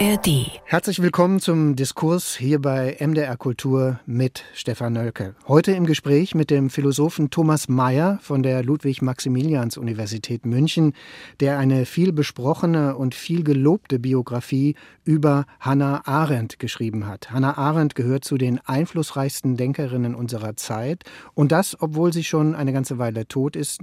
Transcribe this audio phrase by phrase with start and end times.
[0.00, 0.60] ARD.
[0.64, 5.36] Herzlich willkommen zum Diskurs hier bei MDR Kultur mit Stefan Nölke.
[5.46, 10.94] Heute im Gespräch mit dem Philosophen Thomas Mayer von der Ludwig-Maximilians-Universität München,
[11.38, 17.30] der eine viel besprochene und viel gelobte Biografie über Hannah Arendt geschrieben hat.
[17.30, 21.04] Hannah Arendt gehört zu den einflussreichsten Denkerinnen unserer Zeit
[21.34, 23.82] und das, obwohl sie schon eine ganze Weile tot ist.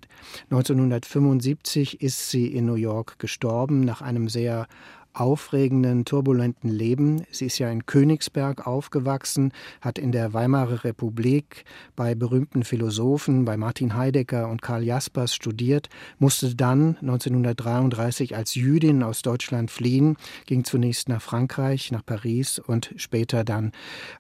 [0.50, 4.68] 1975 ist sie in New York gestorben nach einem sehr
[5.14, 7.24] aufregenden, turbulenten Leben.
[7.32, 9.52] Sie ist ja in Königsberg aufgewachsen,
[9.82, 11.66] hat in der Weimarer Republik
[11.96, 15.90] bei berühmten Philosophen, bei Martin Heidegger und Karl Jaspers studiert,
[16.20, 22.94] musste dann 1933 als Jüdin aus Deutschland fliehen, ging zunächst nach Frankreich, nach Paris und
[22.96, 23.72] später dann,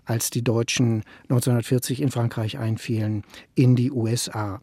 [0.05, 3.23] als die Deutschen 1940 in Frankreich einfielen,
[3.55, 4.61] in die USA.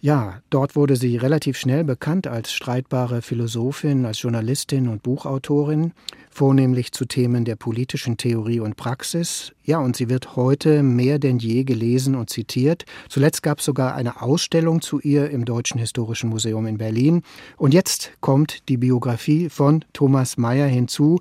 [0.00, 5.69] Ja, dort wurde sie relativ schnell bekannt als streitbare Philosophin, als Journalistin und Buchautorin.
[5.70, 5.92] Autorin,
[6.32, 9.52] vornehmlich zu Themen der politischen Theorie und Praxis.
[9.64, 12.84] Ja, und sie wird heute mehr denn je gelesen und zitiert.
[13.08, 17.22] Zuletzt gab es sogar eine Ausstellung zu ihr im Deutschen Historischen Museum in Berlin.
[17.56, 21.20] Und jetzt kommt die Biografie von Thomas Mayer hinzu,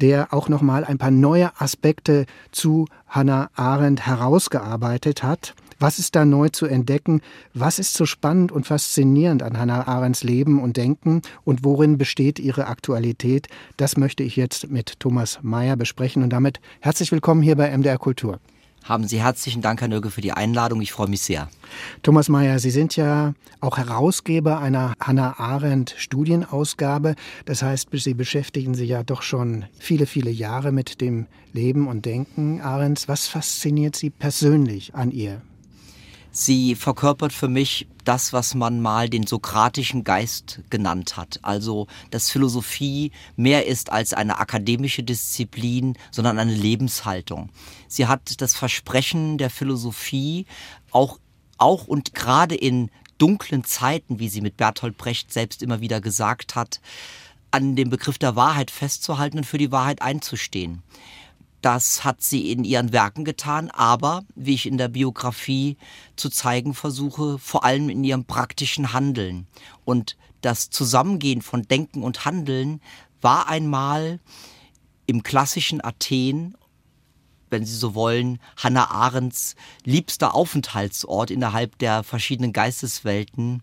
[0.00, 5.54] der auch noch mal ein paar neue Aspekte zu Hannah Arendt herausgearbeitet hat.
[5.80, 7.20] Was ist da neu zu entdecken?
[7.54, 11.22] Was ist so spannend und faszinierend an Hannah Arendts Leben und Denken?
[11.44, 13.46] Und worin besteht ihre Aktualität?
[13.76, 16.24] Das möchte ich jetzt mit Thomas Mayer besprechen.
[16.24, 18.40] Und damit herzlich willkommen hier bei MDR Kultur.
[18.82, 20.80] Haben Sie herzlichen Dank, Herr Nöge, für die Einladung.
[20.80, 21.48] Ich freue mich sehr.
[22.02, 27.14] Thomas Mayer, Sie sind ja auch Herausgeber einer Hannah Arendt Studienausgabe.
[27.44, 32.04] Das heißt, Sie beschäftigen sich ja doch schon viele, viele Jahre mit dem Leben und
[32.04, 33.06] Denken Arendts.
[33.06, 35.40] Was fasziniert Sie persönlich an ihr?
[36.30, 41.40] Sie verkörpert für mich das, was man mal den sokratischen Geist genannt hat.
[41.42, 47.50] Also, dass Philosophie mehr ist als eine akademische Disziplin, sondern eine Lebenshaltung.
[47.86, 50.46] Sie hat das Versprechen der Philosophie
[50.90, 51.18] auch,
[51.58, 56.54] auch und gerade in dunklen Zeiten, wie sie mit Bertolt Brecht selbst immer wieder gesagt
[56.54, 56.80] hat,
[57.50, 60.82] an dem Begriff der Wahrheit festzuhalten und für die Wahrheit einzustehen.
[61.60, 65.76] Das hat sie in ihren Werken getan, aber, wie ich in der Biografie
[66.14, 69.48] zu zeigen versuche, vor allem in ihrem praktischen Handeln.
[69.84, 72.80] Und das Zusammengehen von Denken und Handeln
[73.20, 74.20] war einmal
[75.06, 76.56] im klassischen Athen,
[77.50, 83.62] wenn Sie so wollen, Hannah Arendts liebster Aufenthaltsort innerhalb der verschiedenen Geisteswelten,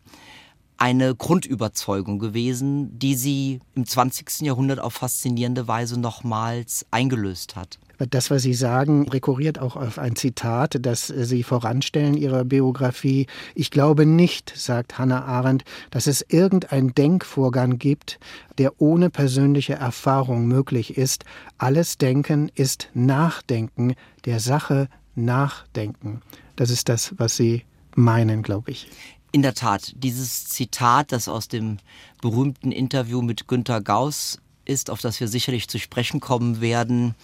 [0.77, 4.41] eine Grundüberzeugung gewesen, die sie im 20.
[4.41, 7.79] Jahrhundert auf faszinierende Weise nochmals eingelöst hat.
[7.97, 13.27] Das, was Sie sagen, rekurriert auch auf ein Zitat, das Sie voranstellen, Ihrer Biografie.
[13.53, 18.19] Ich glaube nicht, sagt Hannah Arendt, dass es irgendein Denkvorgang gibt,
[18.57, 21.25] der ohne persönliche Erfahrung möglich ist.
[21.57, 23.95] Alles Denken ist Nachdenken,
[24.25, 26.21] der Sache Nachdenken.
[26.55, 27.63] Das ist das, was Sie
[27.95, 28.89] meinen, glaube ich.
[29.31, 31.77] In der Tat, dieses Zitat, das aus dem
[32.21, 37.15] berühmten Interview mit Günter Gauss ist, auf das wir sicherlich zu sprechen kommen werden,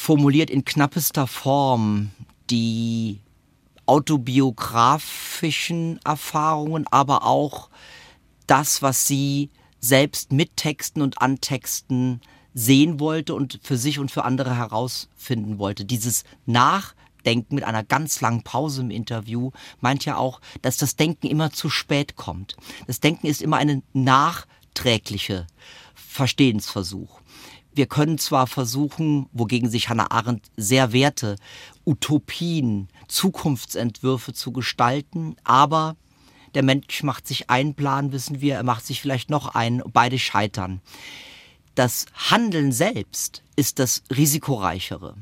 [0.00, 2.12] formuliert in knappester Form
[2.48, 3.20] die
[3.84, 7.68] autobiografischen Erfahrungen, aber auch
[8.46, 12.22] das, was sie selbst mit Texten und an Texten
[12.54, 15.84] sehen wollte und für sich und für andere herausfinden wollte.
[15.84, 16.94] Dieses Nach
[17.26, 19.50] Denken mit einer ganz langen Pause im Interview
[19.80, 22.56] meint ja auch, dass das Denken immer zu spät kommt.
[22.86, 25.46] Das Denken ist immer eine nachträgliche
[25.94, 27.19] Verstehensversuch.
[27.72, 31.36] Wir können zwar versuchen, wogegen sich Hannah Arendt sehr wehrte,
[31.86, 35.96] Utopien, Zukunftsentwürfe zu gestalten, aber
[36.54, 40.18] der Mensch macht sich einen Plan, wissen wir, er macht sich vielleicht noch einen, beide
[40.18, 40.80] scheitern.
[41.76, 45.14] Das Handeln selbst ist das risikoreichere.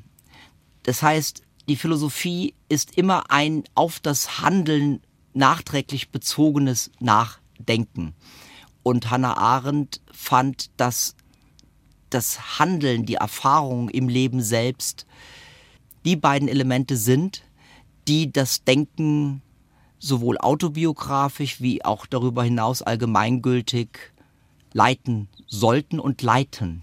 [0.84, 5.03] Das heißt, die Philosophie ist immer ein auf das Handeln
[5.34, 8.14] nachträglich bezogenes Nachdenken.
[8.82, 11.14] Und Hannah Arendt fand, dass
[12.10, 15.06] das Handeln, die Erfahrung im Leben selbst
[16.05, 17.43] die beiden Elemente sind,
[18.06, 19.43] die das Denken
[19.99, 23.88] sowohl autobiografisch wie auch darüber hinaus allgemeingültig
[24.72, 26.82] leiten sollten und leiten.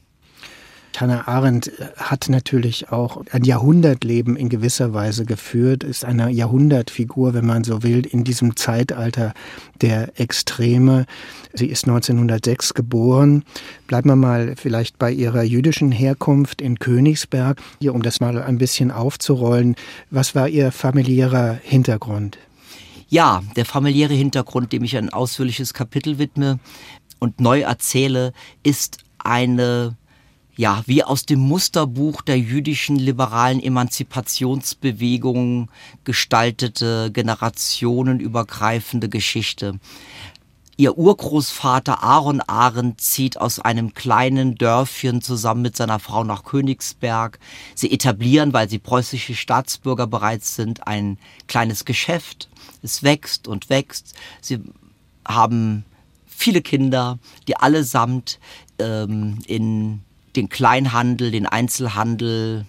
[1.02, 7.46] Hannah Arendt hat natürlich auch ein Jahrhundertleben in gewisser Weise geführt, ist eine Jahrhundertfigur, wenn
[7.46, 9.34] man so will, in diesem Zeitalter
[9.82, 11.06] der Extreme.
[11.54, 13.44] Sie ist 1906 geboren.
[13.88, 18.58] Bleiben wir mal vielleicht bei ihrer jüdischen Herkunft in Königsberg, hier, um das mal ein
[18.58, 19.76] bisschen aufzurollen.
[20.12, 22.38] Was war ihr familiärer Hintergrund?
[23.08, 26.60] Ja, der familiäre Hintergrund, dem ich ein ausführliches Kapitel widme
[27.20, 28.34] und neu erzähle,
[28.64, 29.96] ist eine
[30.58, 35.70] ja, wie aus dem Musterbuch der jüdischen liberalen Emanzipationsbewegung
[36.04, 39.80] gestaltete, generationenübergreifende Geschichte.
[40.78, 47.40] Ihr Urgroßvater Aaron Arendt zieht aus einem kleinen Dörfchen zusammen mit seiner Frau nach Königsberg.
[47.76, 51.18] Sie etablieren, weil sie preußische Staatsbürger bereits sind, ein
[51.48, 52.50] kleines Geschäft.
[52.84, 54.16] Es wächst und wächst.
[54.42, 54.60] Sie
[55.26, 55.86] haben
[56.26, 58.40] viele Kinder, die allesamt
[58.78, 60.02] ähm, in
[60.36, 62.66] den Kleinhandel, den Einzelhandel,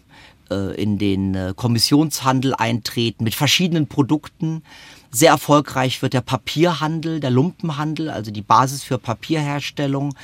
[0.51, 4.63] äh, in den äh, Kommissionshandel eintreten mit verschiedenen Produkten.
[5.11, 10.15] Sehr erfolgreich wird der Papierhandel, der Lumpenhandel, also die Basis für Papierherstellung.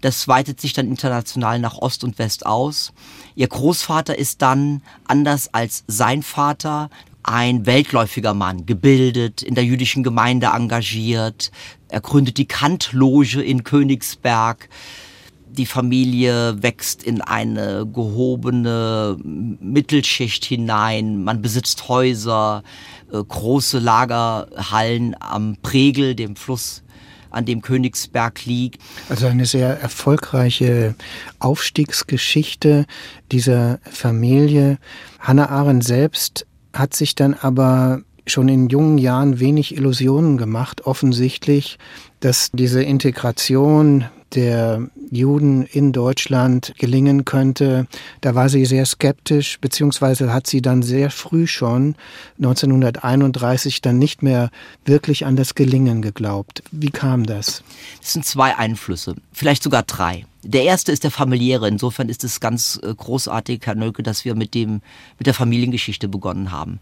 [0.00, 2.92] Das weitet sich dann international nach Ost und West aus.
[3.36, 6.90] Ihr Großvater ist dann, anders als sein Vater,
[7.22, 11.52] ein weltläufiger Mann, gebildet, in der jüdischen Gemeinde engagiert.
[11.88, 14.68] Er gründet die Kantloge in Königsberg
[15.52, 21.22] die Familie wächst in eine gehobene Mittelschicht hinein.
[21.22, 22.62] Man besitzt Häuser,
[23.12, 26.82] äh, große Lagerhallen am Pregel, dem Fluss
[27.30, 28.82] an dem Königsberg liegt.
[29.08, 30.94] Also eine sehr erfolgreiche
[31.38, 32.86] Aufstiegsgeschichte
[33.30, 34.78] dieser Familie.
[35.20, 41.78] Hannah Arendt selbst hat sich dann aber schon in jungen Jahren wenig Illusionen gemacht, offensichtlich,
[42.20, 44.04] dass diese Integration
[44.34, 47.86] der Juden in Deutschland gelingen könnte.
[48.20, 51.96] Da war sie sehr skeptisch, beziehungsweise hat sie dann sehr früh schon
[52.38, 54.50] 1931 dann nicht mehr
[54.84, 56.62] wirklich an das Gelingen geglaubt.
[56.70, 57.62] Wie kam das?
[58.02, 60.26] Es sind zwei Einflüsse, vielleicht sogar drei.
[60.42, 61.68] Der erste ist der familiäre.
[61.68, 64.80] Insofern ist es ganz äh, großartig, Herr Nölke, dass wir mit dem,
[65.18, 66.80] mit der Familiengeschichte begonnen haben.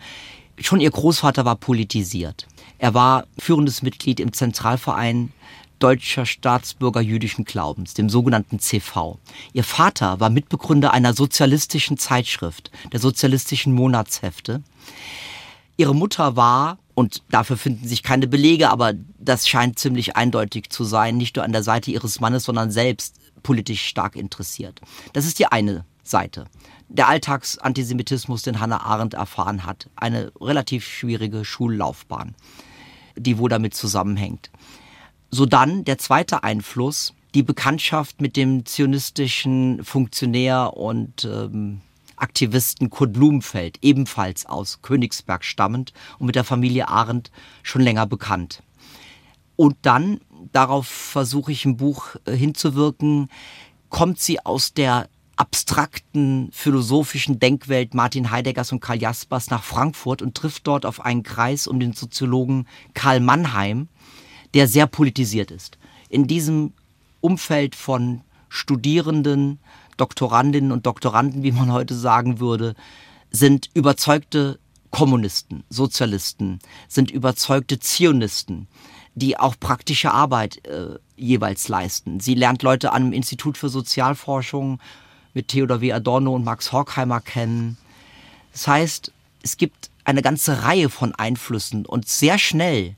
[0.61, 2.47] Schon ihr Großvater war politisiert.
[2.79, 5.33] Er war führendes Mitglied im Zentralverein
[5.78, 9.19] deutscher Staatsbürger jüdischen Glaubens, dem sogenannten CV.
[9.52, 14.62] Ihr Vater war Mitbegründer einer sozialistischen Zeitschrift, der sozialistischen Monatshefte.
[15.76, 20.82] Ihre Mutter war, und dafür finden sich keine Belege, aber das scheint ziemlich eindeutig zu
[20.82, 24.80] sein, nicht nur an der Seite ihres Mannes, sondern selbst politisch stark interessiert.
[25.12, 26.46] Das ist die eine Seite.
[26.88, 29.88] Der Alltagsantisemitismus, den Hannah Arendt erfahren hat.
[29.94, 32.34] Eine relativ schwierige Schullaufbahn,
[33.16, 34.50] die wohl damit zusammenhängt.
[35.30, 41.82] So dann der zweite Einfluss, die Bekanntschaft mit dem zionistischen Funktionär und ähm,
[42.16, 47.30] Aktivisten Kurt Blumenfeld, ebenfalls aus Königsberg stammend und mit der Familie Arendt
[47.62, 48.62] schon länger bekannt.
[49.56, 50.20] Und dann,
[50.52, 53.28] darauf versuche ich im Buch äh, hinzuwirken,
[53.88, 60.34] kommt sie aus der abstrakten philosophischen Denkwelt Martin Heideggers und Karl Jaspers nach Frankfurt und
[60.34, 63.88] trifft dort auf einen Kreis um den Soziologen Karl Mannheim,
[64.55, 65.79] der sehr politisiert ist.
[66.09, 66.73] In diesem
[67.21, 69.59] Umfeld von Studierenden,
[69.97, 72.75] Doktorandinnen und Doktoranden, wie man heute sagen würde,
[73.31, 74.59] sind überzeugte
[74.91, 78.69] Kommunisten, Sozialisten, sind überzeugte Zionisten,
[79.15, 82.21] die auch praktische Arbeit äh, jeweils leisten.
[82.21, 84.81] Sie lernt Leute an dem Institut für Sozialforschung
[85.35, 85.93] mit Theodor W.
[85.93, 87.77] Adorno und Max Horkheimer kennen.
[88.53, 89.12] Das heißt,
[89.43, 92.97] es gibt eine ganze Reihe von Einflüssen und sehr schnell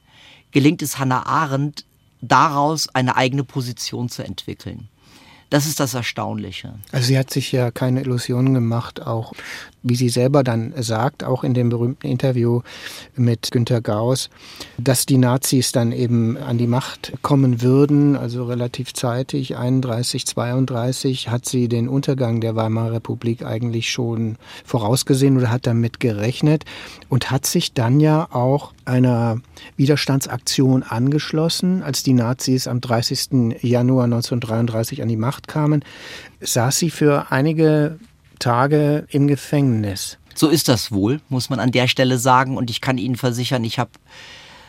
[0.53, 1.85] gelingt es Hannah Arendt,
[2.21, 4.89] daraus eine eigene Position zu entwickeln.
[5.51, 6.75] Das ist das Erstaunliche.
[6.93, 9.33] Also sie hat sich ja keine Illusionen gemacht, auch
[9.83, 12.61] wie sie selber dann sagt, auch in dem berühmten Interview
[13.17, 14.31] mit Günter Gauss,
[14.79, 21.31] dass die Nazis dann eben an die Macht kommen würden, also relativ zeitig, 31, 32,
[21.31, 26.65] hat sie den Untergang der Weimarer Republik eigentlich schon vorausgesehen oder hat damit gerechnet
[27.09, 29.41] und hat sich dann ja auch einer
[29.77, 33.63] Widerstandsaktion angeschlossen, als die Nazis am 30.
[33.63, 35.85] Januar 1933 an die Macht kamen,
[36.41, 37.99] saß sie für einige
[38.39, 40.19] Tage im Gefängnis.
[40.35, 42.57] So ist das wohl, muss man an der Stelle sagen.
[42.57, 43.91] Und ich kann Ihnen versichern, ich habe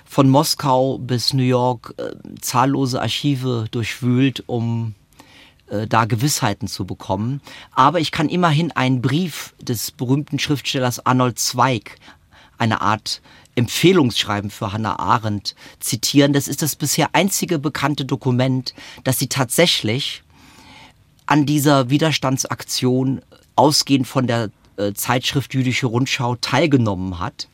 [0.05, 4.93] von Moskau bis New York äh, zahllose Archive durchwühlt, um
[5.71, 7.41] äh, da Gewissheiten zu bekommen.
[7.71, 11.95] Aber ich kann immerhin einen Brief des berühmten Schriftstellers Arnold Zweig,
[12.57, 13.21] eine Art
[13.55, 16.33] Empfehlungsschreiben für Hannah Arendt zitieren.
[16.33, 20.23] Das ist das bisher einzige bekannte Dokument, dass sie tatsächlich
[21.25, 23.21] an dieser Widerstandsaktion
[23.55, 27.47] ausgehend von der äh, Zeitschrift Jüdische Rundschau teilgenommen hat.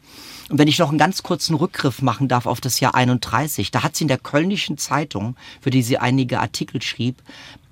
[0.49, 3.83] Und wenn ich noch einen ganz kurzen Rückgriff machen darf auf das Jahr 31, da
[3.83, 7.21] hat sie in der Kölnischen Zeitung, für die sie einige Artikel schrieb,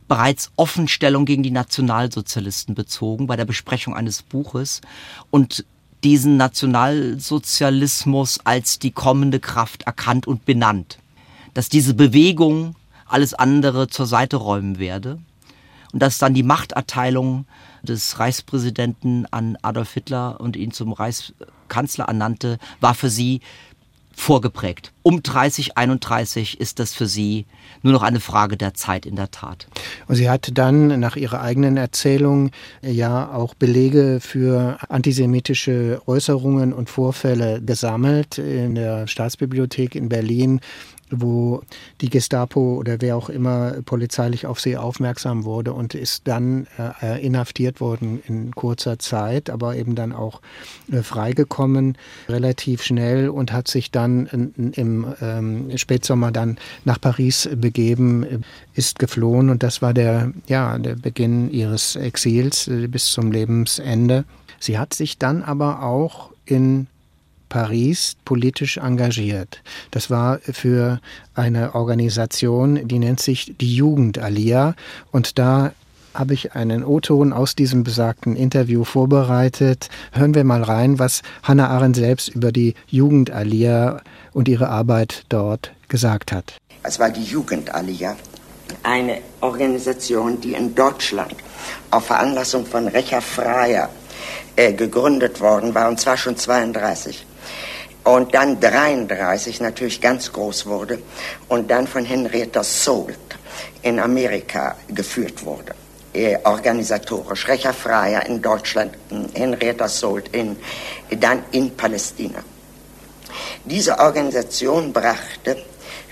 [0.08, 4.82] bereits Offenstellung gegen die Nationalsozialisten bezogen bei der Besprechung eines Buches
[5.32, 5.65] und
[6.06, 11.00] diesen Nationalsozialismus als die kommende Kraft erkannt und benannt.
[11.56, 12.76] Dass diese Bewegung
[13.08, 15.18] alles andere zur Seite räumen werde
[15.92, 17.48] Und dass dann die Machterteilung
[17.82, 23.42] des Reichspräsidenten an Adolf Hitler und ihn zum Reichskanzler ernannte, war für sie
[24.16, 24.92] vorgeprägt.
[25.04, 27.46] Um 30, 31 ist das für sie
[27.84, 29.68] nur noch eine Frage der Zeit in der Tat.
[30.08, 36.90] Und sie hat dann nach ihrer eigenen Erzählung ja auch Belege für antisemitische Äußerungen und
[36.90, 40.62] Vorfälle gesammelt in der Staatsbibliothek in Berlin
[41.12, 41.62] wo
[42.02, 46.68] die Gestapo oder wer auch immer polizeilich auf sie aufmerksam wurde und ist dann
[47.02, 50.42] äh, inhaftiert worden in kurzer Zeit, aber eben dann auch
[50.92, 51.98] äh, freigekommen
[52.28, 58.44] relativ schnell und hat sich dann in, im ähm, Spätsommer dann nach Paris begeben,
[58.74, 64.26] ist geflohen und das war der, ja, der Beginn ihres Exils äh, bis zum Lebensende.
[64.60, 66.88] Sie hat sich dann aber auch in
[67.50, 69.62] Paris politisch engagiert.
[69.92, 71.00] Das war für
[71.34, 74.75] eine Organisation, die nennt sich die Jugend Alia.
[75.12, 75.74] Und da
[76.14, 79.90] habe ich einen O-Ton aus diesem besagten Interview vorbereitet.
[80.12, 84.02] Hören wir mal rein, was Hannah Arendt selbst über die Jugend Alia
[84.34, 86.58] und ihre Arbeit dort gesagt hat.
[86.84, 88.16] Es war die Jugend Alia,
[88.84, 91.36] eine Organisation, die in Deutschland
[91.92, 93.90] auf Veranlassung von Recha Freier
[94.56, 97.25] äh, gegründet worden war, und zwar schon 32
[98.06, 101.00] und dann 33 natürlich ganz groß wurde
[101.50, 103.18] und dann von Henrietta Salt
[103.82, 105.74] in Amerika geführt wurde.
[106.46, 107.48] Organisatorisch.
[107.48, 108.94] Recha Freier in Deutschland,
[109.34, 110.56] Henrietta Salt in,
[111.20, 112.40] dann in Palästina.
[113.66, 115.58] Diese Organisation brachte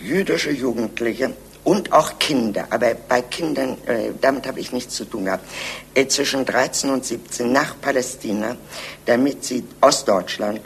[0.01, 1.33] jüdische Jugendliche
[1.63, 5.47] und auch Kinder, aber bei Kindern, äh, damit habe ich nichts zu tun gehabt,
[5.93, 8.57] äh, zwischen 13 und 17 nach Palästina,
[9.05, 10.59] damit sie Ostdeutschland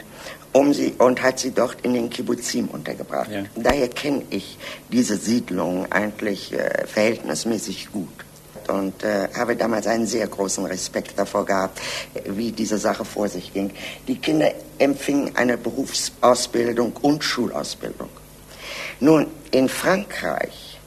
[0.52, 3.30] um sie und hat sie dort in den Kibbuzim untergebracht.
[3.30, 3.44] Ja.
[3.54, 4.58] Daher kenne ich
[4.90, 8.08] diese Siedlung eigentlich äh, verhältnismäßig gut
[8.68, 11.80] und äh, habe damals einen sehr großen Respekt davor gehabt,
[12.26, 13.70] wie diese Sache vor sich ging.
[14.06, 18.10] Die Kinder empfingen eine Berufsausbildung und Schulausbildung.
[19.00, 20.78] Nun, in Frankreich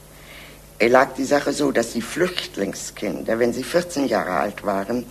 [0.80, 5.06] lag die Sache so, dass die Flüchtlingskinder, wenn sie 14 Jahre alt waren,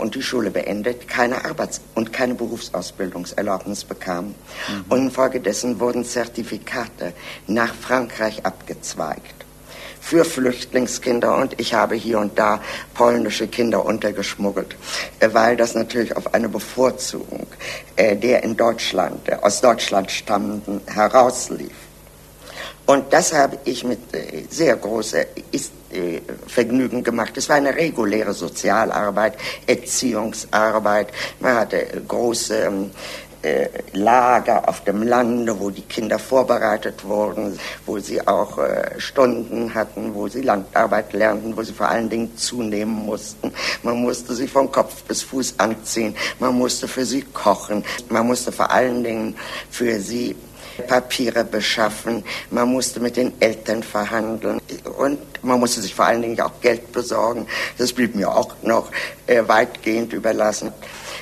[0.00, 4.34] und die Schule beendet, keine Arbeits- und keine Berufsausbildungserlaubnis bekamen.
[4.68, 4.84] Mhm.
[4.88, 7.12] Und infolgedessen wurden Zertifikate
[7.46, 9.40] nach Frankreich abgezweigt
[10.00, 12.60] für Flüchtlingskinder und ich habe hier und da
[12.94, 14.74] polnische Kinder untergeschmuggelt,
[15.20, 17.46] äh, weil das natürlich auf eine Bevorzugung
[17.96, 21.74] äh, der in Deutschland, der aus Deutschland stammenden herauslief.
[22.86, 25.24] Und das habe ich mit äh, sehr großer
[25.92, 27.36] äh, Vergnügen gemacht.
[27.36, 31.08] Es war eine reguläre Sozialarbeit, Erziehungsarbeit.
[31.40, 32.90] Man hatte große ähm,
[33.42, 39.72] äh, Lager auf dem Lande, wo die Kinder vorbereitet wurden, wo sie auch äh, Stunden
[39.74, 43.52] hatten, wo sie Landarbeit lernten, wo sie vor allen Dingen zunehmen mussten.
[43.82, 48.52] Man musste sie von Kopf bis Fuß anziehen, man musste für sie kochen, man musste
[48.52, 49.36] vor allen Dingen
[49.70, 50.36] für sie
[50.80, 54.60] Papiere beschaffen, man musste mit den Eltern verhandeln
[54.98, 57.46] und man musste sich vor allen Dingen auch Geld besorgen.
[57.78, 58.90] Das blieb mir auch noch
[59.26, 60.72] äh, weitgehend überlassen.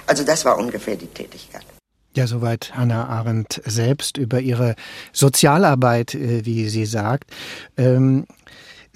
[0.06, 1.62] Also das war ungefähr die Tätigkeit.
[2.16, 4.74] Ja, soweit Hannah Arendt selbst über ihre
[5.12, 7.30] Sozialarbeit, äh, wie sie sagt.
[7.76, 8.26] Ähm,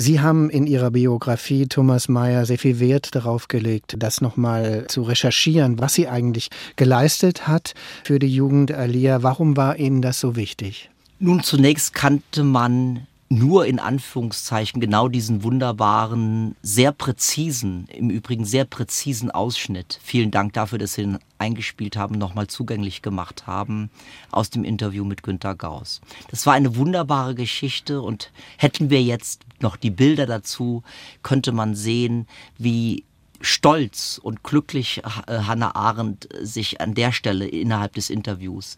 [0.02, 5.02] Sie haben in Ihrer Biografie, Thomas Mayer, sehr viel Wert darauf gelegt, das nochmal zu
[5.02, 9.22] recherchieren, was sie eigentlich geleistet hat für die Jugend Alia.
[9.22, 10.90] Warum war Ihnen das so wichtig?
[11.20, 13.06] Nun, zunächst kannte man
[13.38, 19.98] nur in Anführungszeichen genau diesen wunderbaren, sehr präzisen, im Übrigen sehr präzisen Ausschnitt.
[20.02, 23.90] Vielen Dank dafür, dass Sie ihn eingespielt haben, nochmal zugänglich gemacht haben
[24.30, 26.00] aus dem Interview mit Günter Gauss.
[26.30, 30.82] Das war eine wunderbare Geschichte und hätten wir jetzt noch die Bilder dazu,
[31.22, 32.26] könnte man sehen,
[32.58, 33.04] wie
[33.40, 38.76] stolz und glücklich Hannah Arendt sich an der Stelle innerhalb des Interviews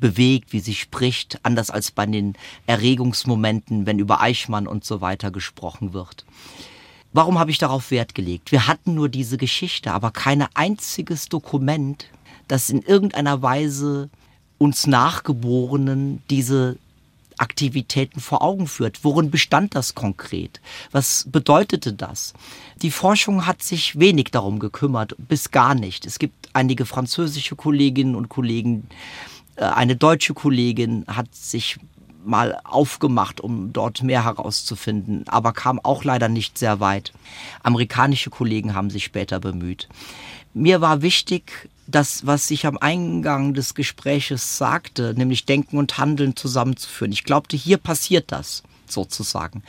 [0.00, 2.34] bewegt, wie sie spricht, anders als bei den
[2.66, 6.24] Erregungsmomenten, wenn über Eichmann und so weiter gesprochen wird.
[7.12, 8.52] Warum habe ich darauf Wert gelegt?
[8.52, 12.06] Wir hatten nur diese Geschichte, aber kein einziges Dokument,
[12.48, 14.10] das in irgendeiner Weise
[14.58, 16.76] uns Nachgeborenen diese
[17.38, 19.04] Aktivitäten vor Augen führt.
[19.04, 20.60] Worin bestand das konkret?
[20.90, 22.34] Was bedeutete das?
[22.82, 26.04] Die Forschung hat sich wenig darum gekümmert, bis gar nicht.
[26.04, 28.88] Es gibt einige französische Kolleginnen und Kollegen,
[29.60, 31.78] eine deutsche Kollegin hat sich
[32.24, 37.12] mal aufgemacht, um dort mehr herauszufinden, aber kam auch leider nicht sehr weit.
[37.62, 39.88] Amerikanische Kollegen haben sich später bemüht.
[40.52, 46.36] Mir war wichtig, das, was ich am Eingang des Gespräches sagte, nämlich Denken und Handeln
[46.36, 47.12] zusammenzuführen.
[47.12, 48.62] Ich glaubte, hier passiert das.
[48.90, 49.62] sozusagen.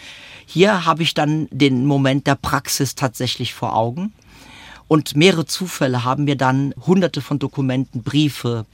[0.46, 4.14] Hier habe ich dann den Moment der Praxis tatsächlich vor Augen.
[4.88, 8.66] Und mehrere Zufälle haben mir dann hunderte von Dokumenten, Briefe,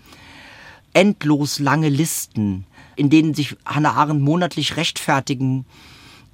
[0.95, 5.65] endlos lange Listen, in denen sich Hannah Arendt monatlich rechtfertigen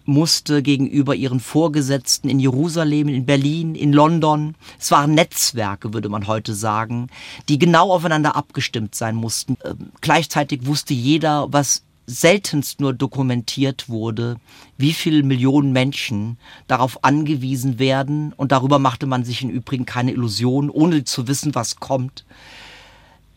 [0.06, 4.56] musste gegenüber ihren Vorgesetzten in Jerusalem, in Berlin, in London.
[4.80, 7.08] Es waren Netzwerke, würde man heute sagen,
[7.50, 9.58] die genau aufeinander abgestimmt sein mussten.
[9.64, 14.38] Ähm, gleichzeitig wusste jeder, was seltenst nur dokumentiert wurde,
[14.78, 16.38] wie viele Millionen Menschen
[16.68, 18.34] darauf angewiesen werden.
[18.34, 22.26] Und darüber machte man sich im Übrigen keine Illusion, ohne zu wissen, was kommt,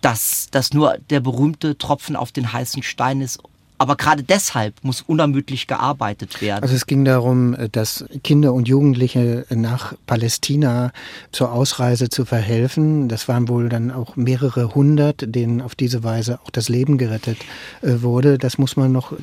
[0.05, 3.41] dass das nur der berühmte Tropfen auf den heißen Stein ist
[3.85, 6.63] aber gerade deshalb muss unermüdlich gearbeitet werden.
[6.63, 10.91] Also es ging darum, dass Kinder und Jugendliche nach Palästina
[11.33, 13.11] zur Ausreise zu verhelfen.
[13.11, 17.37] Das waren wohl dann auch mehrere hundert, denen auf diese Weise auch das Leben gerettet
[17.83, 18.39] äh, wurde.
[18.39, 19.17] Das muss man noch äh,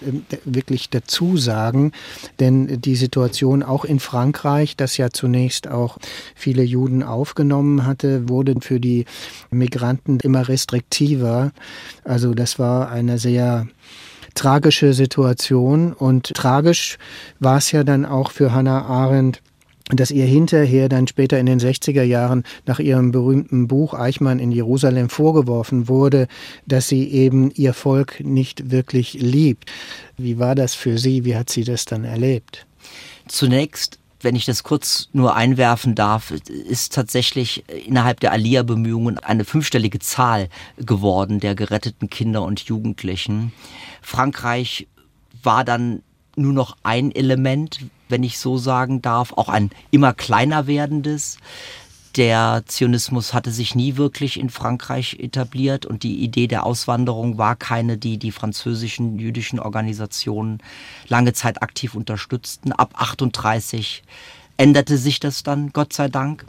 [0.46, 1.92] wirklich dazu sagen,
[2.40, 5.98] denn die Situation auch in Frankreich, das ja zunächst auch
[6.36, 9.06] viele Juden aufgenommen hatte, wurde für die
[9.50, 11.52] Migranten immer restriktiver.
[12.04, 13.66] Also das war eine sehr
[14.36, 15.94] tragische Situation.
[15.94, 16.98] Und tragisch
[17.40, 19.42] war es ja dann auch für Hannah Arendt,
[19.90, 24.52] dass ihr hinterher dann später in den 60er Jahren nach ihrem berühmten Buch Eichmann in
[24.52, 26.28] Jerusalem vorgeworfen wurde,
[26.66, 29.70] dass sie eben ihr Volk nicht wirklich liebt.
[30.18, 31.26] Wie war das für sie?
[31.26, 32.66] Wie hat sie das dann erlebt?
[33.28, 40.00] Zunächst wenn ich das kurz nur einwerfen darf, ist tatsächlich innerhalb der Alia-Bemühungen eine fünfstellige
[40.00, 43.54] Zahl geworden der geretteten Kinder und Jugendlichen.
[44.02, 44.88] Frankreich
[45.44, 46.04] war dann
[46.36, 51.38] nur noch ein Element, wenn ich so sagen darf, auch ein immer kleiner werdendes.
[52.18, 57.56] Der Zionismus hatte sich nie wirklich in Frankreich etabliert und die Idee der Auswanderung war
[57.56, 60.62] keine, die die französischen jüdischen Organisationen
[61.08, 62.74] lange Zeit aktiv unterstützten.
[62.74, 64.04] Ab 38
[64.58, 66.46] änderte sich das dann, Gott sei Dank.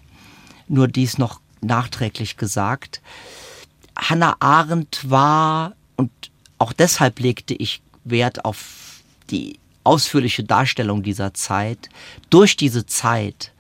[0.67, 3.01] Nur dies noch nachträglich gesagt.
[3.97, 6.11] Hannah Arendt war, und
[6.59, 11.89] auch deshalb legte ich Wert auf die ausführliche Darstellung dieser Zeit,
[12.31, 13.53] durch diese Zeit,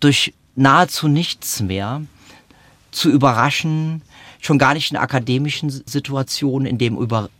[0.00, 2.02] durch nahezu nichts mehr
[2.90, 4.02] zu überraschen,
[4.40, 7.30] schon gar nicht in akademischen Situationen, in dem über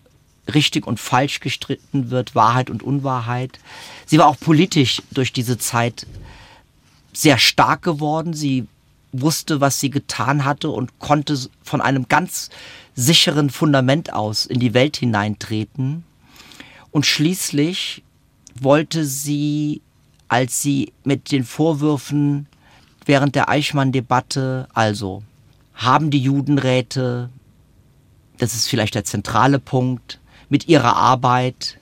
[0.52, 3.58] richtig und falsch gestritten wird, Wahrheit und Unwahrheit.
[4.06, 6.06] Sie war auch politisch durch diese Zeit
[7.12, 8.34] sehr stark geworden.
[8.34, 8.66] Sie
[9.12, 12.50] wusste, was sie getan hatte und konnte von einem ganz
[12.94, 16.04] sicheren Fundament aus in die Welt hineintreten.
[16.90, 18.02] Und schließlich
[18.54, 19.82] wollte sie,
[20.28, 22.46] als sie mit den Vorwürfen
[23.04, 25.22] während der Eichmann-Debatte, also
[25.74, 27.30] haben die Judenräte,
[28.38, 31.78] das ist vielleicht der zentrale Punkt, mit ihrer Arbeit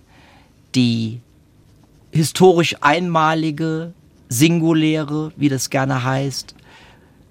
[0.75, 1.21] die
[2.11, 3.93] historisch einmalige,
[4.29, 6.55] singuläre, wie das gerne heißt,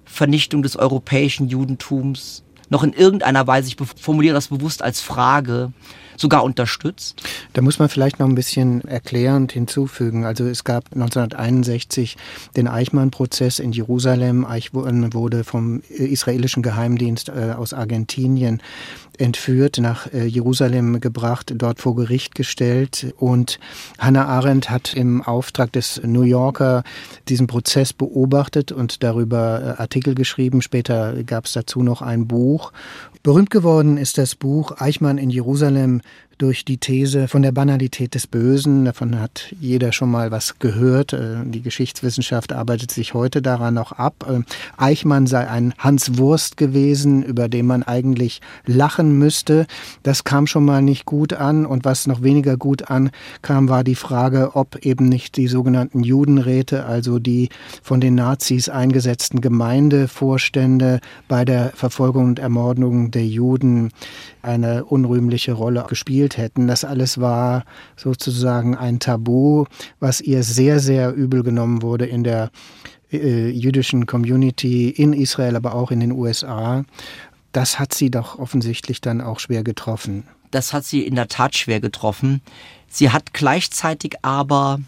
[0.04, 5.72] Vernichtung des europäischen Judentums noch in irgendeiner Weise, ich formuliere das bewusst als Frage,
[6.16, 7.22] sogar unterstützt?
[7.52, 10.24] Da muss man vielleicht noch ein bisschen erklärend hinzufügen.
[10.24, 12.16] Also es gab 1961
[12.56, 14.44] den Eichmann-Prozess in Jerusalem.
[14.44, 18.62] Eichmann wurde vom israelischen Geheimdienst äh, aus Argentinien
[19.18, 23.14] entführt, nach äh, Jerusalem gebracht, dort vor Gericht gestellt.
[23.18, 23.58] Und
[23.98, 26.82] Hannah Arendt hat im Auftrag des New Yorker
[27.28, 30.62] diesen Prozess beobachtet und darüber äh, Artikel geschrieben.
[30.62, 32.72] Später gab es dazu noch ein Buch.
[33.22, 36.00] Berühmt geworden ist das Buch Eichmann in Jerusalem
[36.38, 38.84] durch die These von der Banalität des Bösen.
[38.84, 41.12] Davon hat jeder schon mal was gehört.
[41.12, 44.26] Äh, die Geschichtswissenschaft arbeitet sich heute daran noch ab.
[44.28, 44.40] Äh,
[44.76, 49.66] Eichmann sei ein Hans Wurst gewesen, über den man eigentlich lachen müsste.
[50.02, 51.66] Das kam schon mal nicht gut an.
[51.66, 56.86] Und was noch weniger gut ankam, war die Frage, ob eben nicht die sogenannten Judenräte,
[56.86, 57.48] also die
[57.82, 63.90] von den Nazis eingesetzten Gemeindevorstände bei der Verfolgung und Ermordung der Juden
[64.42, 66.68] eine unrühmliche Rolle gespielt hätten.
[66.68, 67.64] Das alles war
[67.96, 69.66] sozusagen ein Tabu,
[70.00, 72.50] was ihr sehr, sehr übel genommen wurde in der
[73.12, 76.84] äh, jüdischen Community in Israel, aber auch in den USA.
[77.52, 80.24] Das hat sie doch offensichtlich dann auch schwer getroffen.
[80.50, 82.40] Das hat sie in der Tat schwer getroffen.
[82.88, 84.80] Sie hat gleichzeitig aber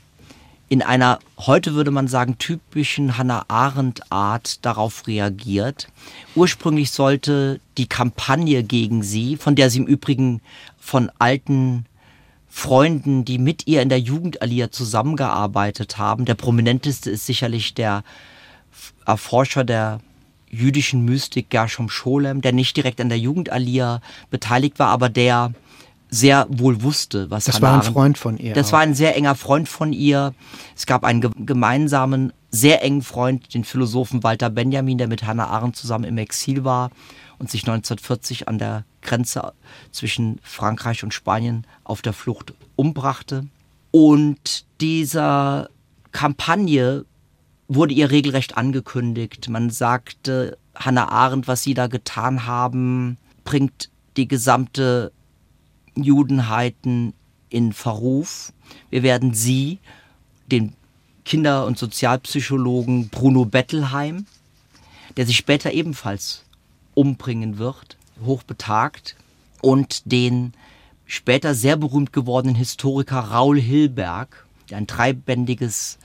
[0.74, 5.86] in einer, heute würde man sagen, typischen Hannah Arendt-Art darauf reagiert.
[6.34, 10.40] Ursprünglich sollte die Kampagne gegen sie, von der sie im Übrigen
[10.76, 11.86] von alten
[12.48, 18.02] Freunden, die mit ihr in der Jugendallier zusammengearbeitet haben, der prominenteste ist sicherlich der
[19.06, 20.00] Erforscher der
[20.50, 25.52] jüdischen Mystik Gershom Scholem, der nicht direkt an der Jugendallier beteiligt war, aber der
[26.14, 28.54] sehr wohl wusste, was Das Hannah war ein Arendt- Freund von ihr.
[28.54, 28.72] Das auch.
[28.74, 30.32] war ein sehr enger Freund von ihr.
[30.76, 35.48] Es gab einen ge gemeinsamen, sehr engen Freund, den Philosophen Walter Benjamin, der mit Hannah
[35.48, 36.90] Arendt zusammen im Exil war
[37.38, 39.52] und sich 1940 an der Grenze
[39.90, 43.46] zwischen Frankreich und Spanien auf der Flucht umbrachte.
[43.90, 45.68] Und dieser
[46.12, 47.04] Kampagne
[47.66, 49.48] wurde ihr regelrecht angekündigt.
[49.48, 55.10] Man sagte, Hannah Arendt, was sie da getan haben, bringt die gesamte
[55.96, 57.12] Judenheiten
[57.48, 58.52] in Verruf.
[58.90, 59.78] Wir werden sie,
[60.50, 60.74] den
[61.24, 64.26] Kinder- und Sozialpsychologen Bruno Bettelheim,
[65.16, 66.44] der sich später ebenfalls
[66.94, 69.16] umbringen wird, hochbetagt,
[69.60, 70.52] und den
[71.06, 75.98] später sehr berühmt gewordenen Historiker Raul Hilberg, der ein dreibändiges,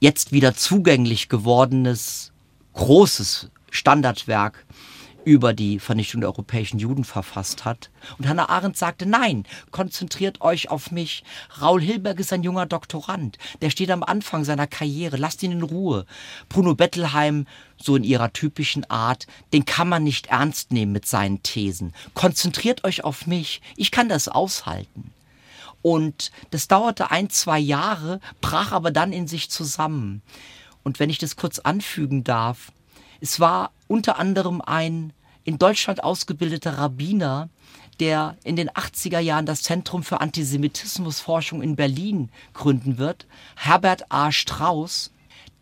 [0.00, 2.32] jetzt wieder zugänglich gewordenes,
[2.74, 4.66] großes Standardwerk
[5.28, 7.90] über die Vernichtung der europäischen Juden verfasst hat.
[8.16, 11.22] Und Hannah Arendt sagte, nein, konzentriert euch auf mich.
[11.60, 13.36] Raul Hilberg ist ein junger Doktorand.
[13.60, 15.18] Der steht am Anfang seiner Karriere.
[15.18, 16.06] Lasst ihn in Ruhe.
[16.48, 21.42] Bruno Bettelheim, so in ihrer typischen Art, den kann man nicht ernst nehmen mit seinen
[21.42, 21.92] Thesen.
[22.14, 23.60] Konzentriert euch auf mich.
[23.76, 25.12] Ich kann das aushalten.
[25.82, 30.22] Und das dauerte ein, zwei Jahre, brach aber dann in sich zusammen.
[30.84, 32.72] Und wenn ich das kurz anfügen darf,
[33.20, 35.12] es war unter anderem ein
[35.48, 37.48] in Deutschland ausgebildeter Rabbiner,
[38.00, 44.30] der in den 80er Jahren das Zentrum für Antisemitismusforschung in Berlin gründen wird, Herbert A.
[44.30, 45.10] Strauß,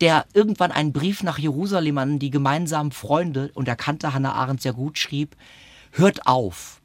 [0.01, 4.61] der irgendwann einen Brief nach Jerusalem an die gemeinsamen Freunde, und er kannte Hannah Arendt
[4.61, 5.37] sehr gut, schrieb,
[5.91, 6.81] hört auf.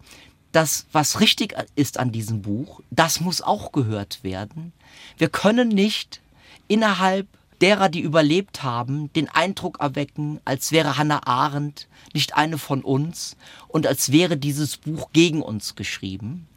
[0.53, 4.73] Das, was richtig ist an diesem Buch, das muss auch gehört werden.
[5.19, 6.21] Wir können nicht
[6.69, 7.27] innerhalb
[7.63, 13.37] derer, die überlebt haben, den Eindruck erwecken, als wäre Hannah Arendt nicht eine von uns
[13.69, 16.49] und als wäre dieses Buch gegen uns geschrieben.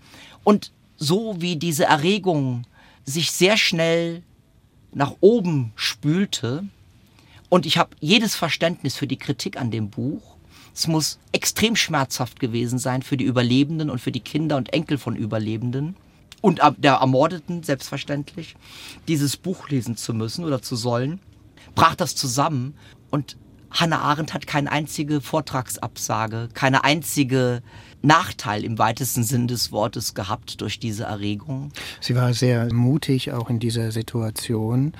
[0.44, 2.65] Und so wie diese Erregung
[3.06, 4.24] sich sehr schnell
[4.91, 6.65] nach oben spülte,
[7.50, 10.36] und ich habe jedes Verständnis für die Kritik an dem Buch,
[10.74, 14.98] es muss extrem schmerzhaft gewesen sein für die Überlebenden und für die Kinder und Enkel
[14.98, 15.96] von Überlebenden
[16.41, 18.56] und der Ermordeten selbstverständlich,
[19.08, 21.19] dieses Buch lesen zu müssen oder zu sollen,
[21.74, 22.76] brach das zusammen
[23.12, 23.38] und
[23.71, 27.62] Hannah Arendt hat keine einzige Vortragsabsage, keine einzige
[28.06, 31.72] Nachteil im weitesten Sinn des Wortes gehabt durch diese Erregung.
[32.00, 34.94] Sie war sehr mutig auch in dieser Situation.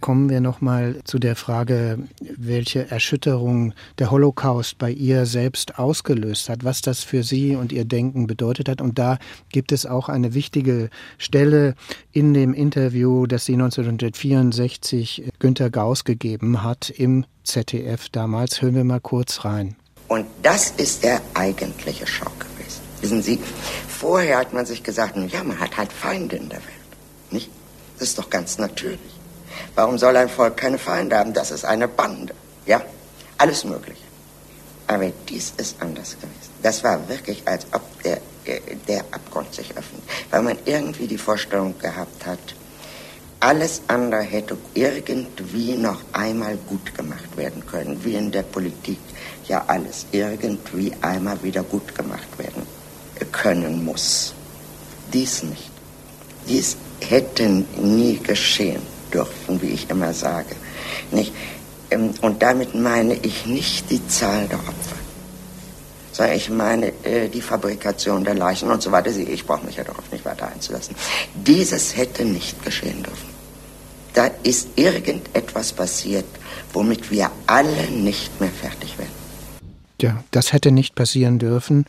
[0.00, 6.48] Kommen wir noch mal zu der Frage, welche Erschütterung der Holocaust bei ihr selbst ausgelöst
[6.48, 8.80] hat, was das für sie und ihr Denken bedeutet hat.
[8.80, 9.18] Und da
[9.50, 11.76] gibt es auch eine wichtige Stelle
[12.10, 18.60] in dem Interview, das sie 1964 Günter Gauss gegeben hat im ZDF damals.
[18.60, 19.76] Hören wir mal kurz rein.
[20.08, 22.80] Und das ist der eigentliche Schock gewesen.
[23.00, 23.40] Wissen Sie,
[23.88, 26.72] vorher hat man sich gesagt, ja, man hat halt Feinde in der Welt.
[27.30, 27.50] Nicht?
[27.98, 29.00] Das ist doch ganz natürlich.
[29.74, 31.32] Warum soll ein Volk keine Feinde haben?
[31.32, 32.34] Das ist eine Bande.
[32.66, 32.82] Ja,
[33.38, 34.02] alles Mögliche.
[34.86, 36.52] Aber dies ist anders gewesen.
[36.62, 38.20] Das war wirklich, als ob der,
[38.86, 40.02] der Abgrund sich öffnet.
[40.30, 42.54] Weil man irgendwie die Vorstellung gehabt hat,
[43.42, 49.00] alles andere hätte irgendwie noch einmal gut gemacht werden können, wie in der Politik
[49.48, 52.62] ja alles irgendwie einmal wieder gut gemacht werden
[53.32, 54.32] können muss.
[55.12, 55.70] Dies nicht.
[56.48, 57.48] Dies hätte
[57.80, 60.54] nie geschehen dürfen, wie ich immer sage.
[61.10, 61.32] Nicht?
[61.90, 64.96] Ähm, Und damit meine ich nicht die Zahl der Opfer,
[66.12, 69.10] sondern ich meine äh, die Fabrikation der Leichen und so weiter.
[69.10, 70.94] Ich brauche mich ja darauf nicht weiter einzulassen.
[71.34, 73.31] Dieses hätte nicht geschehen dürfen.
[74.14, 76.26] Da ist irgendetwas passiert,
[76.72, 79.10] womit wir alle nicht mehr fertig werden.
[80.00, 81.86] Ja, das hätte nicht passieren dürfen.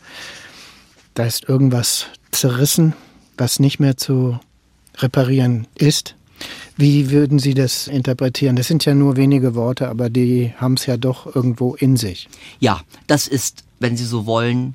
[1.14, 2.94] Da ist irgendwas zerrissen,
[3.36, 4.38] was nicht mehr zu
[4.96, 6.14] reparieren ist.
[6.76, 8.56] Wie würden Sie das interpretieren?
[8.56, 12.28] Das sind ja nur wenige Worte, aber die haben es ja doch irgendwo in sich.
[12.58, 14.74] Ja, das ist, wenn Sie so wollen,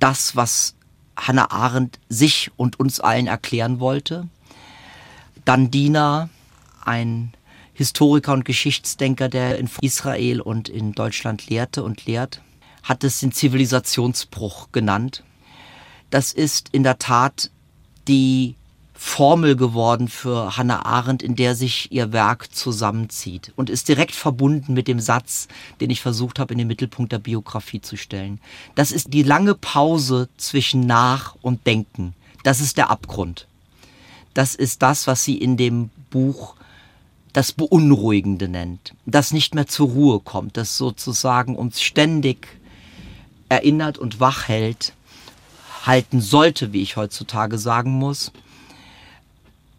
[0.00, 0.74] das, was
[1.16, 4.28] Hannah Arendt sich und uns allen erklären wollte.
[5.44, 6.28] Dann Dina,
[6.88, 7.32] ein
[7.74, 12.40] Historiker und Geschichtsdenker, der in Israel und in Deutschland lehrte und lehrt,
[12.82, 15.22] hat es den Zivilisationsbruch genannt.
[16.10, 17.50] Das ist in der Tat
[18.08, 18.56] die
[18.94, 24.74] Formel geworden für Hannah Arendt, in der sich ihr Werk zusammenzieht und ist direkt verbunden
[24.74, 25.46] mit dem Satz,
[25.80, 28.40] den ich versucht habe, in den Mittelpunkt der Biografie zu stellen.
[28.74, 32.14] Das ist die lange Pause zwischen Nach und Denken.
[32.42, 33.46] Das ist der Abgrund.
[34.34, 36.56] Das ist das, was sie in dem Buch
[37.32, 42.48] das Beunruhigende nennt, das nicht mehr zur Ruhe kommt, das sozusagen uns ständig
[43.48, 44.92] erinnert und wach hält.
[45.84, 48.32] halten sollte, wie ich heutzutage sagen muss.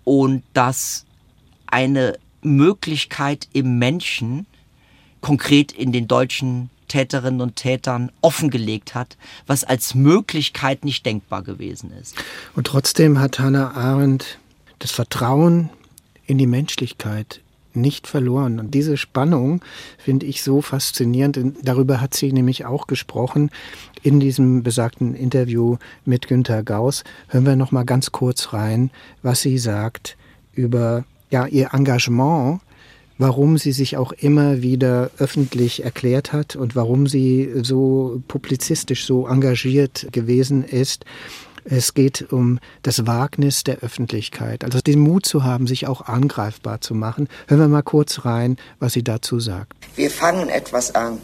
[0.03, 1.05] Und dass
[1.67, 4.45] eine Möglichkeit im Menschen,
[5.21, 11.91] konkret in den deutschen Täterinnen und Tätern offengelegt hat, was als Möglichkeit nicht denkbar gewesen
[12.01, 12.15] ist.
[12.55, 14.39] Und trotzdem hat Hannah Arendt
[14.79, 15.69] das Vertrauen
[16.29, 17.41] in die Menschlichkeit
[17.73, 18.59] nicht verloren.
[18.59, 19.61] Und diese Spannung
[19.97, 21.39] finde ich so faszinierend.
[21.63, 23.49] Darüber hat sie nämlich auch gesprochen
[24.03, 27.03] in diesem besagten Interview mit Günter Gauss.
[27.29, 28.91] Hören wir noch mal ganz kurz rein,
[29.23, 30.17] was sie sagt
[30.53, 32.61] über ja, ihr Engagement
[33.19, 39.27] warum sie sich auch immer wieder öffentlich erklärt hat und warum sie so publizistisch so
[39.27, 41.05] engagiert gewesen ist.
[41.71, 46.81] Es geht um das Wagnis der Öffentlichkeit, also den Mut zu haben, sich auch angreifbar
[46.81, 47.29] zu machen.
[47.47, 49.71] Hören wir mal kurz rein, was sie dazu sagt.
[49.95, 51.19] Wir fangen etwas an.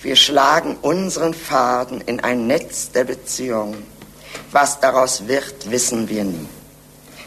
[0.00, 3.82] Wir schlagen unseren Faden in ein Netz der Beziehungen.
[4.52, 6.48] Was daraus wird, wissen wir nie.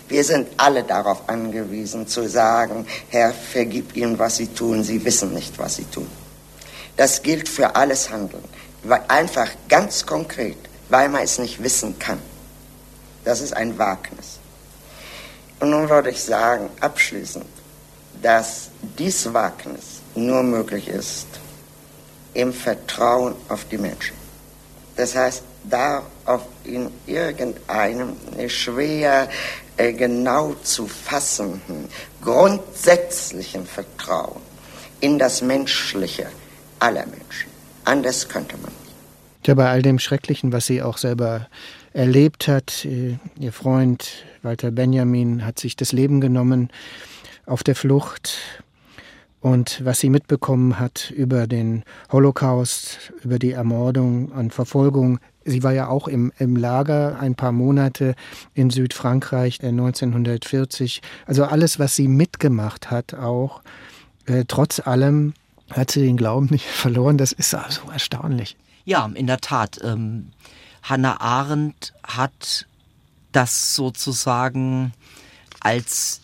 [0.10, 5.32] Wir sind alle darauf angewiesen zu sagen, Herr, vergib ihnen, was sie tun, sie wissen
[5.32, 6.08] nicht, was sie tun.
[6.96, 8.44] Das gilt für alles Handeln.
[9.10, 10.58] Einfach ganz konkret,
[10.90, 12.18] weil man es nicht wissen kann.
[13.28, 14.40] Das ist ein Wagnis.
[15.60, 17.46] Und nun würde ich sagen, abschließend,
[18.22, 21.28] dass dies Wagnis nur möglich ist
[22.34, 24.16] im Vertrauen auf die Menschen.
[24.96, 28.16] Das heißt, da auf in irgendeinem
[28.48, 29.28] schwer
[29.76, 31.90] äh, genau zu fassenden,
[32.22, 34.40] grundsätzlichen Vertrauen
[35.02, 36.28] in das Menschliche
[36.80, 37.52] aller Menschen.
[37.84, 39.48] Anders könnte man nicht.
[39.48, 41.48] Ja, bei all dem Schrecklichen, was sie auch selber
[41.94, 46.70] erlebt hat, äh, ihr Freund Walter Benjamin hat sich das Leben genommen
[47.46, 48.64] auf der Flucht
[49.40, 55.72] und was sie mitbekommen hat über den Holocaust, über die Ermordung und Verfolgung Sie war
[55.72, 58.16] ja auch im, im Lager ein paar Monate
[58.54, 60.98] in Südfrankreich 1940.
[60.98, 63.62] Äh, also alles, was sie mitgemacht hat, auch
[64.26, 65.34] äh, trotz allem
[65.72, 67.18] hat sie den Glauben nicht verloren.
[67.18, 68.58] Das ist also erstaunlich.
[68.84, 69.80] Ja, in der Tat.
[69.84, 70.28] Ähm,
[70.84, 72.68] Hannah Arendt hat
[73.32, 74.94] das sozusagen
[75.60, 76.22] als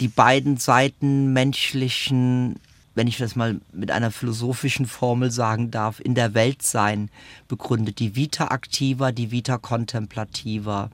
[0.00, 2.58] die beiden Seiten menschlichen
[2.94, 7.10] wenn ich das mal mit einer philosophischen Formel sagen darf, in der Welt sein
[7.48, 7.98] begründet.
[7.98, 10.90] Die Vita activa, die Vita contemplativa.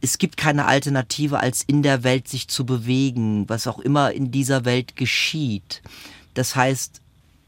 [0.00, 4.30] Es gibt keine Alternative, als in der Welt sich zu bewegen, was auch immer in
[4.30, 5.82] dieser Welt geschieht.
[6.34, 7.00] Das heißt,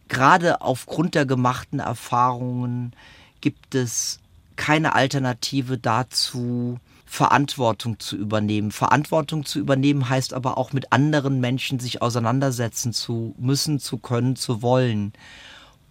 [0.09, 2.95] gerade aufgrund der gemachten Erfahrungen
[3.41, 4.21] gibt es
[4.57, 8.73] keine Alternative dazu, Verantwortung zu übernehmen.
[8.73, 14.37] Verantwortung zu übernehmen heißt aber auch mit anderen Menschen sich auseinandersetzen zu müssen, zu können,
[14.37, 15.13] zu wollen.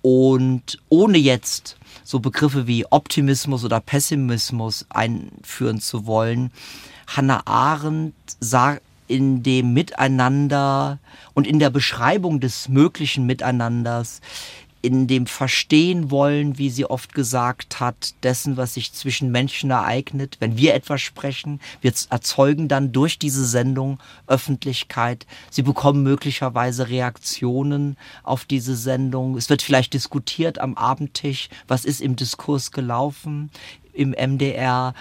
[0.01, 6.51] Und ohne jetzt so Begriffe wie Optimismus oder Pessimismus einführen zu wollen,
[7.07, 10.99] Hannah Arendt sagt in dem Miteinander
[11.33, 14.21] und in der Beschreibung des möglichen Miteinanders
[14.85, 20.37] in dem Verstehen wollen, wie sie oft gesagt hat, dessen, was sich zwischen Menschen ereignet.
[20.39, 25.25] Wenn wir etwas sprechen, wir erzeugen dann durch diese Sendung Öffentlichkeit.
[25.49, 29.35] Sie bekommen möglicherweise Reaktionen auf diese Sendung.
[29.37, 33.49] Es wird vielleicht diskutiert am Abendtisch, was ist im Diskurs gelaufen
[33.91, 34.93] im MDR.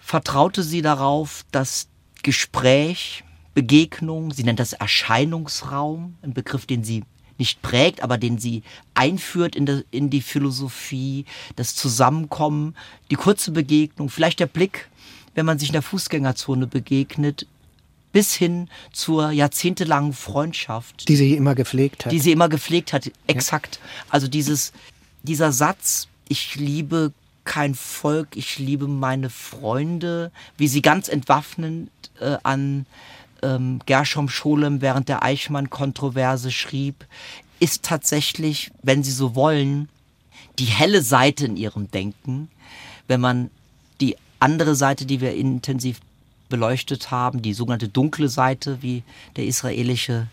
[0.00, 1.88] Vertraute sie darauf, dass
[2.22, 7.04] Gespräch, Begegnung, sie nennt das Erscheinungsraum, ein Begriff, den sie
[7.42, 8.62] nicht prägt, aber den sie
[8.94, 11.24] einführt in, de, in die Philosophie,
[11.56, 12.76] das Zusammenkommen,
[13.10, 14.88] die kurze Begegnung, vielleicht der Blick,
[15.34, 17.48] wenn man sich in der Fußgängerzone begegnet,
[18.12, 21.08] bis hin zur jahrzehntelangen Freundschaft.
[21.08, 22.12] Die sie immer gepflegt hat.
[22.12, 23.80] Die sie immer gepflegt hat, exakt.
[23.82, 24.04] Ja.
[24.10, 24.72] Also dieses,
[25.24, 32.36] dieser Satz, ich liebe kein Volk, ich liebe meine Freunde, wie sie ganz entwaffnend äh,
[32.44, 32.86] an
[33.42, 37.06] ähm, Gershom Scholem während der Eichmann-Kontroverse schrieb,
[37.60, 39.88] ist tatsächlich, wenn Sie so wollen,
[40.58, 42.48] die helle Seite in ihrem Denken.
[43.06, 43.50] Wenn man
[44.00, 46.00] die andere Seite, die wir intensiv
[46.48, 49.02] beleuchtet haben, die sogenannte dunkle Seite, wie
[49.36, 50.26] der israelische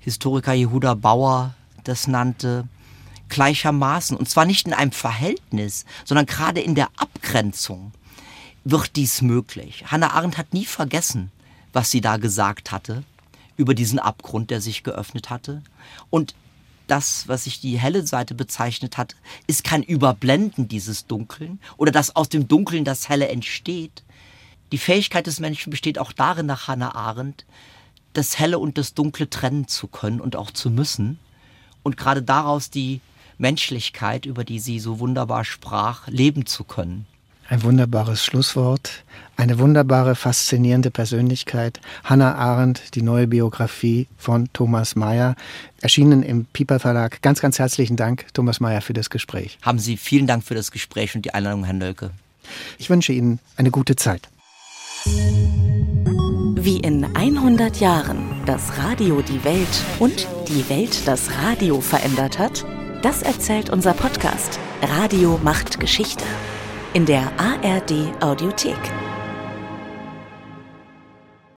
[0.00, 2.66] Historiker Jehuda Bauer das nannte,
[3.28, 7.92] gleichermaßen, und zwar nicht in einem Verhältnis, sondern gerade in der Abgrenzung
[8.64, 9.84] wird dies möglich.
[9.86, 11.30] Hannah Arendt hat nie vergessen,
[11.72, 13.04] was sie da gesagt hatte,
[13.56, 15.62] über diesen Abgrund, der sich geöffnet hatte.
[16.10, 16.34] Und
[16.86, 22.16] das, was sich die helle Seite bezeichnet hat, ist kein Überblenden dieses Dunkeln oder dass
[22.16, 24.02] aus dem Dunkeln das Helle entsteht.
[24.72, 27.44] Die Fähigkeit des Menschen besteht auch darin, nach Hannah Arendt,
[28.12, 31.18] das Helle und das Dunkle trennen zu können und auch zu müssen.
[31.82, 33.00] Und gerade daraus die
[33.38, 37.06] Menschlichkeit, über die sie so wunderbar sprach, leben zu können.
[37.48, 39.04] Ein wunderbares Schlusswort,
[39.36, 41.80] eine wunderbare, faszinierende Persönlichkeit.
[42.04, 45.34] Hannah Arendt, die neue Biografie von Thomas Mayer,
[45.80, 47.20] erschienen im Piper Verlag.
[47.22, 49.58] Ganz, ganz herzlichen Dank, Thomas Mayer, für das Gespräch.
[49.62, 52.10] Haben Sie vielen Dank für das Gespräch und die Einladung, Herr Nölke.
[52.78, 54.28] Ich wünsche Ihnen eine gute Zeit.
[55.04, 62.64] Wie in 100 Jahren das Radio die Welt und die Welt das Radio verändert hat,
[63.02, 66.24] das erzählt unser Podcast Radio macht Geschichte
[66.94, 69.11] in der ARD Audiothek.